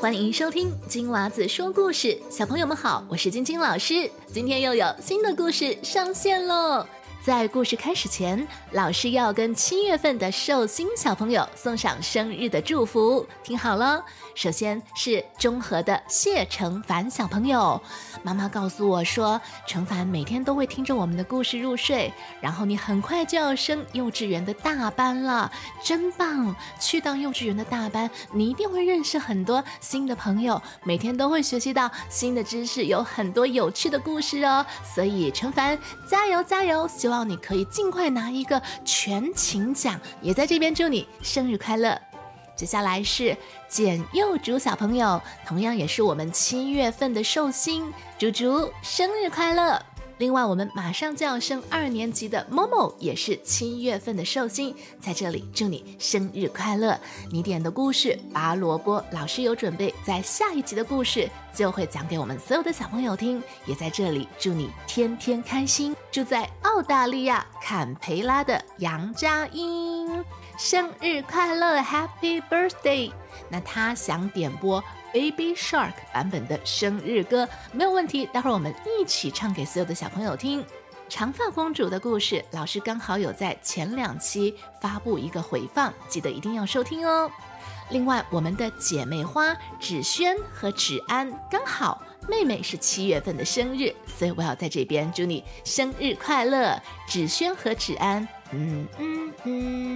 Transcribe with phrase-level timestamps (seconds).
[0.00, 6.86] 欢迎收听金娃子说故事，小朋友们好，我是晶晶老师，今天又有新的故事上线喽。
[7.28, 14.02] 在故事开始前，老师要跟七月份的寿星小朋友送上生日的祝福，听好了。
[14.34, 17.78] 首先是中和的谢成凡小朋友，
[18.22, 22.10] 妈妈告诉我说，成凡每天都会听着我们的故事入睡，
[22.40, 25.52] 然后你很快就要升幼稚园的大班了，
[25.84, 26.56] 真棒！
[26.80, 34.64] 去到幼稚园的大班，你一定会认识很多新的朋友，每天都会学习到新的知识，有很多有趣的故事哦。
[34.82, 42.00] 所以成凡加油加油，希望你可以尽快拿一个全勤奖，也在这边祝你生日快乐。
[42.56, 43.36] 接下来是
[43.68, 49.80] 简幼竹小朋友，同样也是我们七月份的寿星，竹竹生日快乐！
[50.18, 56.98] 另外，我们马上就要升二年级的 Momo 也是七月份的寿星，在这里祝你生日快乐！
[57.30, 65.94] 你点的故事拔萝卜老师有准备，在下一集的故事就会讲给我们所有的小朋友听，也在这里祝你天天开心！
[66.10, 70.24] 住在澳大利亚坎培拉的杨佳音。
[70.58, 73.12] 生日快乐，Happy Birthday！
[73.48, 78.26] 那他想点播 Baby Shark 版本的生日歌，没有问题。
[78.32, 80.66] 待会儿我们一起唱给所有的小朋友听。
[81.08, 87.30] 长发公主的故事，老师刚好有在前两期发布一个回放，记得一定要收听哦。
[87.90, 98.26] 另外，我们的姐妹花芷萱和芷安刚好妹妹是七月份的生日，所以我要在这边祝你生日快乐，芷萱和芷安。
[98.50, 99.87] 嗯嗯嗯。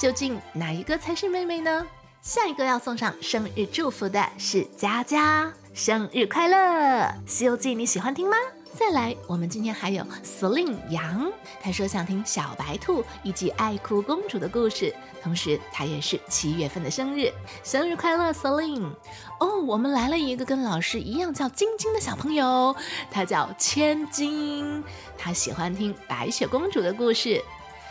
[0.00, 1.86] 究竟哪一个才是妹妹呢？
[2.22, 6.56] 下一个要送上生日祝福的是佳佳，生日快乐！
[7.26, 8.34] 《西游记》你喜欢听吗？
[8.72, 11.30] 再来，我们今天还有 Selin 杨，
[11.62, 14.90] 他说想听小白兔以及爱哭公主的故事，
[15.22, 17.30] 同时他也是七月份的生日，
[17.62, 18.94] 生日快乐，Selin！
[19.38, 22.74] 哦，我们来了一个跟老师一样叫晶晶的小朋友，
[23.10, 24.82] 他叫千金，
[25.18, 27.44] 他喜欢听白雪公主的故事。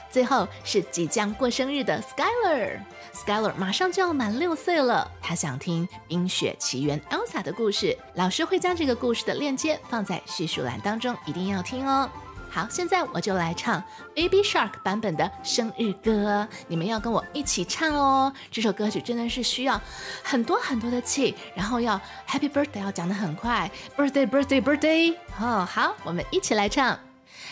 [0.10, 12.10] 最后是即将过生日的 Skyler，Skyler 马上就要满六岁了，他想听《冰雪奇缘》Elsa 的故事，老师会将这个故事的链接放在叙述栏当中，一定要听哦。
[12.52, 13.80] 好，现在我就来唱
[14.16, 18.34] Baby Shark 版本的生日歌，你们要跟我一起唱哦。
[18.50, 19.80] 这首歌曲真的是需要
[20.24, 27.00] 很多很多的气，然后要 Happy Birthday 要讲的很快，Birthday Birthday Birthday，哦，好，我们一起来唱。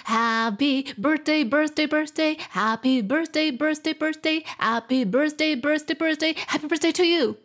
[0.07, 2.37] Happy birthday, birthday, birthday.
[2.51, 4.45] Happy birthday, birthday, birthday.
[4.59, 6.35] Happy birthday, birthday, birthday.
[6.47, 7.37] Happy birthday to you.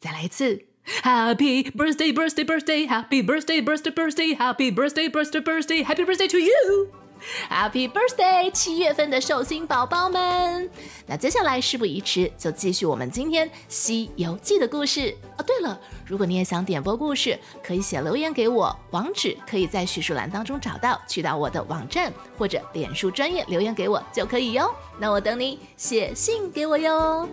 [0.00, 0.66] 再来一次。
[1.02, 2.86] Happy birthday, birthday, birthday.
[2.86, 4.34] Happy birthday, birthday, birthday.
[4.34, 5.82] Happy birthday, birthday, birthday.
[5.82, 6.92] Happy birthday to you.
[7.49, 10.69] Happy birthday，七月份的寿星宝宝们！
[11.05, 15.43] 那接下来事不宜迟，就继续我们今天《西游记》的故事哦。
[15.43, 24.73] 对了，如果你也想点播故事，可以写留言给我，网址可以在叙述栏当中找到，去到我的网站或者脸书专业留言给我就可以哟。
[24.97, 27.27] 那我等你写信给我哟。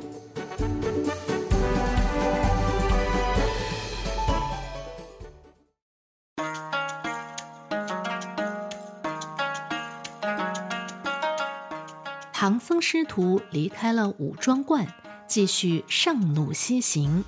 [12.39, 14.87] 唐僧师徒离开了五庄观，
[15.27, 17.25] 继续上路西行。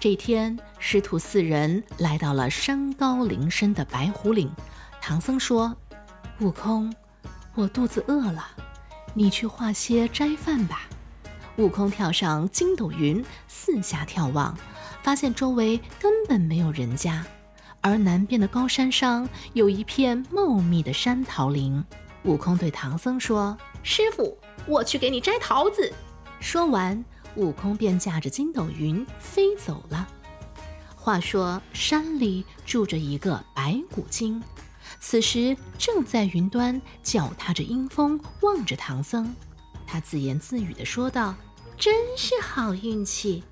[0.00, 4.50] 这天，师徒四人来到了山高林深的白虎岭。
[4.98, 5.76] 唐僧说
[6.40, 6.90] ：“悟空，
[7.54, 8.48] 我肚子饿了，
[9.12, 10.88] 你去化些斋饭吧。”
[11.58, 14.56] 悟空跳上筋斗云，四下眺望，
[15.02, 17.22] 发现周围根本没有人家，
[17.82, 21.84] 而南边的高山上有一片茂密的山桃林。
[22.24, 24.34] 悟空对唐僧说：“师傅。”
[24.66, 25.92] 我去给你摘桃子。
[26.40, 27.04] 说完，
[27.36, 30.06] 悟空便驾着筋斗云飞走了。
[30.94, 34.42] 话说，山里住着一个白骨精，
[34.98, 39.34] 此时正在云端脚踏着阴风，望着唐僧。
[39.86, 41.34] 他自言自语地说道
[41.78, 43.44] ：“真是好运气，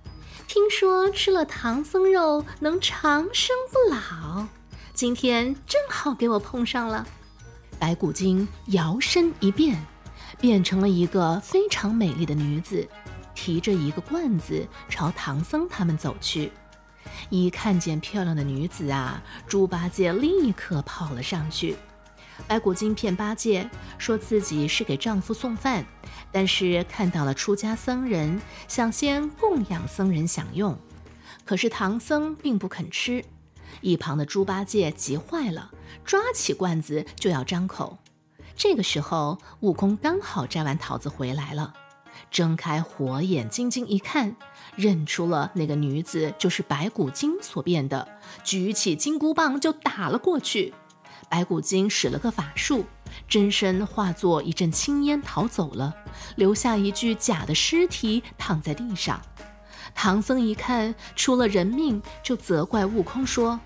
[0.49, 4.47] 听说吃了唐僧肉能长生不老，
[4.93, 7.07] 今天正好给我碰上了。”
[7.79, 9.81] 白骨精摇身一变。
[10.45, 12.87] 变成了一个非常美丽的女子，
[13.35, 16.53] 提着一个罐子朝唐僧他们走去。
[17.31, 21.75] 一看见漂亮的女子啊，猪八戒立刻跑了上去。
[22.47, 25.83] 白骨精骗八戒说自己是给丈夫送饭，
[26.31, 28.39] 但是看到了出家僧人，
[28.69, 30.79] 想先供养僧人享用。
[31.47, 33.25] 可是唐僧并不肯吃，
[33.81, 35.71] 一旁的猪八戒急坏了，
[36.05, 37.97] 抓起罐子就要张口。
[38.57, 41.75] 这个时候，悟空刚好摘完桃子回来了。
[42.31, 44.37] 睁开火眼金睛一看，
[44.77, 48.09] 认出了那个女子就是白骨精所变的，
[48.43, 50.73] 举起金箍棒就打了过去。
[51.29, 52.85] 白骨精使了个法术，
[53.29, 55.95] 真身化作一阵青烟逃走了，
[56.37, 59.21] 留下一具假的尸体躺在地上。
[59.95, 63.59] 唐僧一看出了人命，就责怪悟空说：“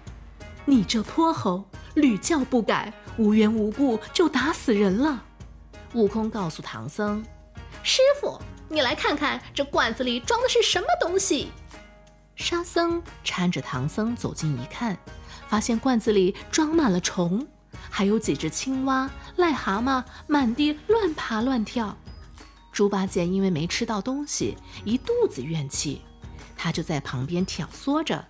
[0.67, 1.65] 你这泼猴，
[1.95, 5.23] 屡教不改，无缘无故就打死人了。”
[5.95, 7.23] 悟空告诉唐僧
[7.83, 11.51] ：“师傅，你来看看这罐子里装的是什么东西。”
[12.37, 14.97] 沙僧搀着唐僧走近一看，
[15.49, 17.45] 发现罐子里装满了虫，
[17.91, 21.97] 还有几只青蛙、癞蛤蟆满地乱爬乱跳。
[22.71, 26.01] 猪八戒因为没吃到东西，一肚子怨气，
[26.57, 28.25] 他就在旁边挑唆着：“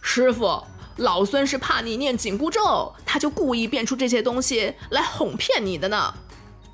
[0.00, 0.64] 师傅，
[0.96, 6.14] 老孙是怕你念紧箍咒，他就故意变出这些东西来哄骗你的呢。”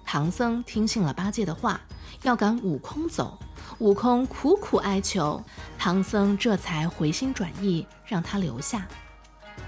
[0.07, 1.81] 唐僧听信了八戒的话，
[2.23, 3.39] 要赶悟空走。
[3.79, 5.43] 悟空苦苦哀求，
[5.77, 8.87] 唐僧这才回心转意，让他留下。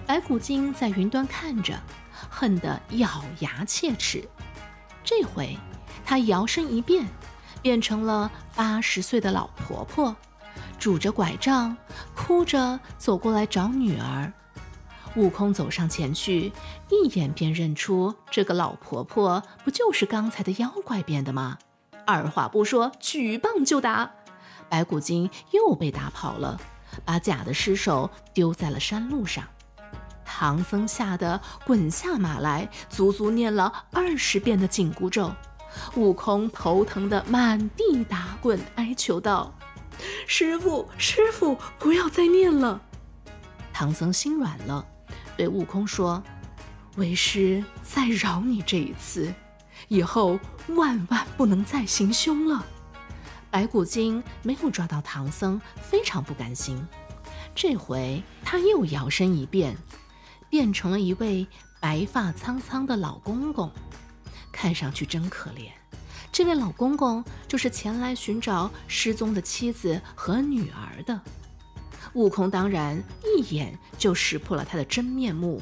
[0.07, 1.77] 白骨精在云端看着，
[2.31, 4.29] 恨得咬牙切齿。
[5.03, 5.59] 这回，
[6.05, 7.07] 她摇身一变，
[7.61, 10.15] 变成了八十岁的老婆婆，
[10.79, 11.77] 拄着拐杖，
[12.15, 14.33] 哭着走过来找女儿。
[15.17, 16.53] 悟空走上前去，
[16.91, 21.59] 一眼便认出这个老婆婆不就是刚才的妖怪变的吗？
[22.05, 24.11] 二话不说，举棒就打，
[24.69, 26.61] 白骨精又被打跑了，
[27.05, 29.45] 把假的尸首丢在了山路上。
[30.25, 35.31] 唐僧吓得滚下马来，足足念了二十遍的紧箍咒。
[35.95, 39.55] 悟空头疼的满地打滚，哀求道
[40.27, 42.81] ：“师傅，师傅，不要再念了。”
[43.73, 44.85] 唐僧心软了。
[45.37, 46.23] 对悟空说
[46.97, 49.33] ：“为师再饶你这一次，
[49.89, 50.39] 以后
[50.69, 52.65] 万万不能再行凶了。”
[53.51, 56.85] 白骨精没有抓到唐僧，非常不甘心。
[57.55, 59.77] 这回他又摇身一变，
[60.51, 61.47] 变成了一位
[61.81, 63.71] 白发苍苍的老公公，
[64.51, 65.71] 看上去真可怜。
[66.33, 71.21] 这位老公公就是前来寻找失踪的妻子和女儿的。
[72.15, 75.61] 悟空当然一眼就识破了他的真面目，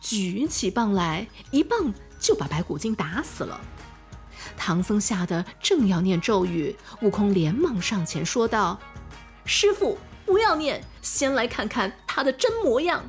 [0.00, 3.60] 举起棒来，一棒就把白骨精打死了。
[4.56, 8.78] 唐僧吓得正要念咒语，悟空连忙上前说道
[9.44, 13.04] ：“师傅，不要念，先来看看他的真模样。”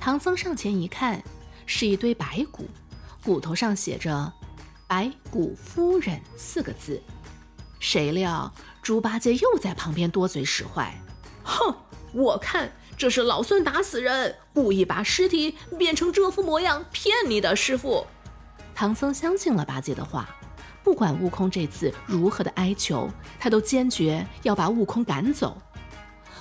[0.00, 1.22] 唐僧上前一看，
[1.66, 2.68] 是一堆白骨，
[3.22, 4.32] 骨头上写着
[4.88, 7.00] “白骨夫人”四个字。
[7.78, 8.52] 谁料
[8.82, 11.00] 猪八戒又在旁边多嘴使坏，
[11.44, 11.74] 哼！
[12.12, 18.06] 我看这是老孙打死人，故意把尸体变成这副模样骗你的师傅。
[18.74, 20.28] 唐僧相信了八戒的话，
[20.82, 23.08] 不管悟空这次如何的哀求，
[23.38, 25.56] 他都坚决要把悟空赶走。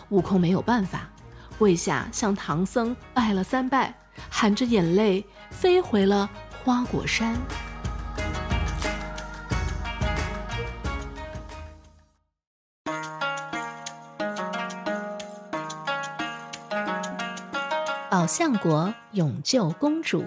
[0.09, 1.09] 悟空没有办法，
[1.57, 3.93] 跪下向唐僧拜了三拜，
[4.29, 6.29] 含着眼泪飞回了
[6.63, 7.37] 花果山。
[18.29, 20.23] 相国永救公主。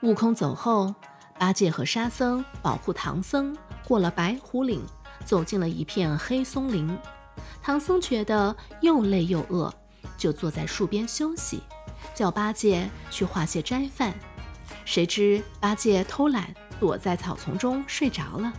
[0.00, 0.94] 悟空走后，
[1.38, 3.54] 八戒和沙僧保护唐僧
[3.86, 4.82] 过了白虎岭，
[5.26, 6.98] 走进了一片黑松林。
[7.62, 9.70] 唐僧觉得又累又饿，
[10.16, 11.62] 就坐在树边休息，
[12.14, 14.14] 叫八戒去化些斋饭。
[14.86, 18.50] 谁知八戒偷懒，躲在草丛中睡着了。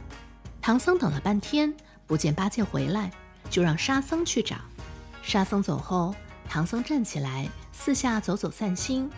[0.62, 1.76] 唐僧等了半天，
[2.06, 3.12] 不见八戒回来，
[3.50, 4.58] 就让沙僧去找。
[5.24, 6.14] 沙僧走后。
[6.50, 7.48] 唐僧站起来，
[7.84, 9.10] 四下走走散心，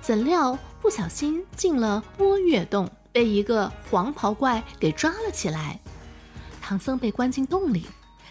[0.00, 5.80] 怎料不小心进了波月洞，被一个黄袍怪给抓了起来。
[6.60, 7.84] 唐僧被关进洞里，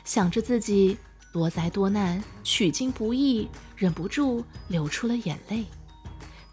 [0.05, 0.97] 想着自己
[1.33, 5.65] 多灾多难，取经不易，忍不住流出了眼泪。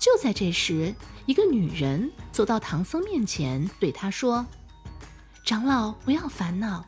[0.01, 0.93] 就在这时，
[1.25, 4.45] 一个女人走到唐僧面前，对他说
[5.47, 6.85] ：“长老，不要烦恼，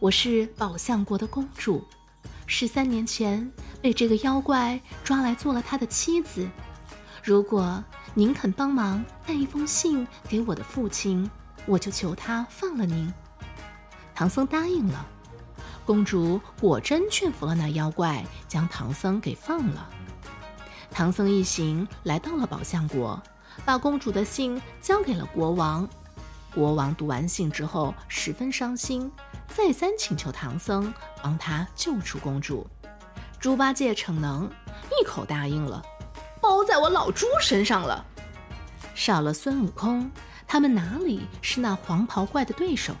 [0.00, 1.84] 我是宝象国的公主。”
[2.46, 3.50] 十三年前
[3.84, 6.48] 被这个妖怪抓来做了他的妻子。
[7.22, 11.30] 如果您肯帮忙带一封信给我的父亲，
[11.66, 13.12] 我就求他放了您。
[14.14, 15.06] 唐僧答应了。
[15.84, 19.86] 公主果真劝服了那妖怪，将唐僧给放了。
[20.90, 23.22] 唐僧一行来到了宝象国，
[23.66, 25.86] 把公主的信交给了国王。
[26.54, 29.12] 国王读完信之后，十分伤心。
[29.46, 30.90] 再三请求唐僧
[31.22, 32.66] 帮他救出公主，
[33.44, 34.50] 猪八戒逞能，
[34.98, 35.84] 一口答应了，
[36.40, 38.02] 包在我老猪身上了。
[38.94, 40.10] 少了孙悟空，
[40.46, 42.94] 他们哪里是那黄袍怪的对手？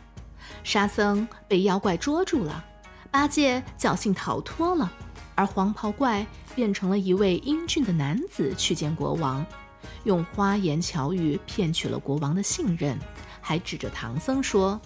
[0.62, 2.62] 沙僧被妖怪捉住了，
[3.10, 4.92] 八戒侥幸逃脱了，
[5.34, 9.42] 而黄袍怪变成了一位英俊的男子去见国王，
[10.02, 12.98] 用花言巧语骗取了国王的信任，
[13.40, 14.78] 还指着唐僧说：“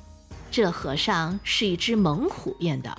[0.53, 2.97] 这和尚是一只猛虎变的，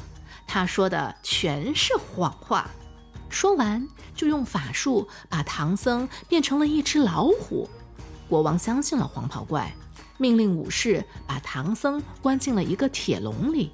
[0.50, 2.68] 他说的全是谎话。”
[3.30, 7.70] 说完就用法术把唐僧变成了一只老虎。
[8.28, 9.72] 国王相信了黄袍怪。
[10.22, 13.72] 命令武士把唐僧关进了一个铁笼里，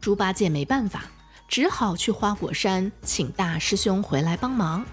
[0.00, 1.02] 猪八戒没办法，
[1.48, 4.86] 只好去花果山请大师兄回来帮忙。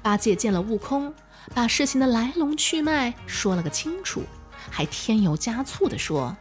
[0.00, 1.12] 八戒见了悟空，
[1.52, 4.22] 把事情的来龙去脉说了个清楚，
[4.70, 6.36] 还添油加醋地说：“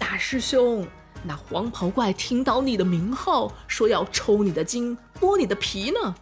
[0.00, 0.88] 大师兄，
[1.24, 6.14] 那黄袍怪听到你的名号，说要抽你的筋，剥你的皮呢。”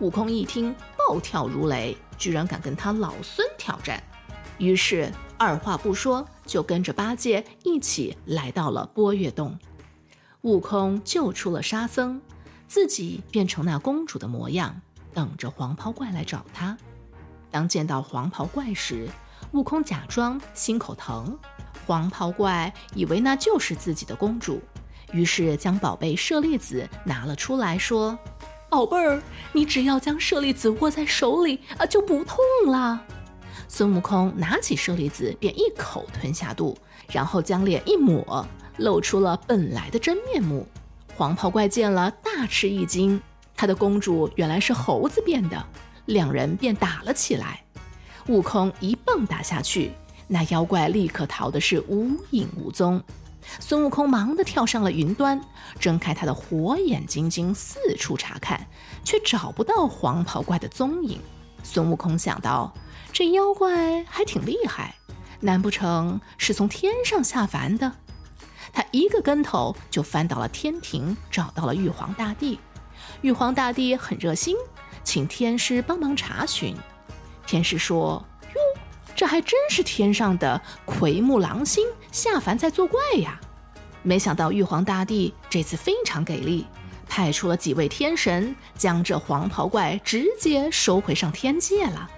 [0.00, 4.02] 悟空一听，暴跳如雷，居然敢跟他老孙挑战，
[4.58, 5.12] 于是。
[5.38, 9.58] 二话不说，就跟着八戒一起来到了波月洞。
[10.40, 12.18] 悟空救出了沙僧，
[12.66, 14.80] 自己变成那公主的模样，
[15.12, 16.74] 等着黄袍怪来找他。
[17.50, 19.06] 当见到黄袍怪时，
[19.52, 21.38] 悟空假装心口疼。
[21.86, 24.60] 黄袍怪以为那就是自己的公主，
[25.12, 28.18] 于是将宝贝舍利子拿了出来，说
[28.68, 33.00] ：“宝贝儿，你只要将舍利子握在手里啊，就不痛了。”
[33.68, 36.76] 孙悟空拿起舍利子，便一口吞下肚，
[37.10, 38.44] 然后将脸一抹，
[38.78, 40.66] 露出了本来的真面目。
[41.16, 43.20] 黄袍怪见了，大吃一惊，
[43.56, 45.64] 他的公主原来是猴子变的，
[46.06, 47.62] 两人便打了起来。
[48.28, 49.92] 悟空一棒打下去，
[50.28, 53.02] 那妖怪立刻逃的是无影无踪。
[53.60, 55.40] 孙悟空忙的跳上了云端，
[55.78, 58.66] 睁开他的火眼金睛四处查看，
[59.04, 61.20] 却找不到黄袍怪的踪影。
[61.62, 62.72] 孙悟空想到。
[63.12, 64.94] 这妖怪还挺厉害，
[65.40, 67.90] 难不成是从天上下凡的？
[68.74, 72.60] 他一个跟头就翻到了天庭，找到了玉皇大帝。
[73.22, 74.54] 玉皇大帝很热心，
[75.02, 76.76] 请天师帮忙查询。
[77.46, 78.22] 天师说：“，
[79.16, 83.40] 这还真是天上的奎木狼星下凡在作怪呀！”
[84.04, 86.66] 没想到玉皇大帝这次非常给力，
[87.08, 92.08] 派出了几位天神，将这黄袍怪直接收回上天界了。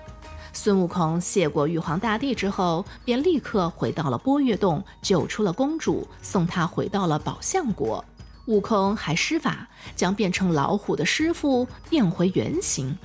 [0.52, 8.04] 孙悟空谢过玉皇大帝之后，便立刻回到了波月洞，救出了公主，送她回到了宝象国。
[8.46, 12.96] 悟空还施法将变成老虎的师傅变回原形。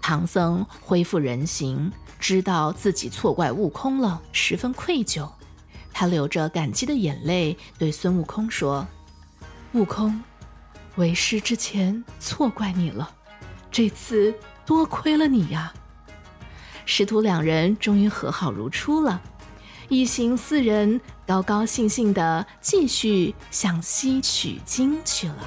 [0.00, 5.28] 唐僧恢复人形，知道自己错怪悟空了，十分愧疚。
[5.92, 8.86] 他流着感激的眼泪，对孙悟空说
[9.72, 10.22] ：“悟空，
[10.96, 13.10] 为师之前错怪你了，
[13.70, 14.32] 这次
[14.64, 15.72] 多亏了你呀。”
[16.86, 19.20] 师徒两人终于和好如初了，
[19.88, 25.46] 一行四人高高兴兴的继续向西取经去了。